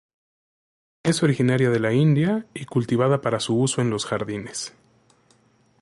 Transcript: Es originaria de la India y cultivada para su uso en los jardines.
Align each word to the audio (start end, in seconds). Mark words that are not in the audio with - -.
Es 1.03 1.21
originaria 1.21 1.69
de 1.69 1.79
la 1.79 1.93
India 1.93 2.47
y 2.55 2.65
cultivada 2.65 3.21
para 3.21 3.39
su 3.39 3.55
uso 3.59 3.81
en 3.81 3.91
los 3.91 4.07
jardines. 4.07 4.73